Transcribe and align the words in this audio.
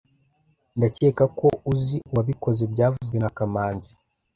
Ndakeka 0.77 1.23
ko 1.39 1.47
uzi 1.71 1.97
uwabikoze 2.11 2.63
byavuzwe 2.73 3.17
na 3.19 3.29
kamanzi 3.37 3.91